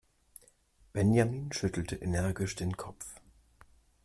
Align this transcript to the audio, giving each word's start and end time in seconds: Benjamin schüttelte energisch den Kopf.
Benjamin 0.93 1.53
schüttelte 1.53 1.95
energisch 1.97 2.55
den 2.55 2.75
Kopf. 2.75 3.05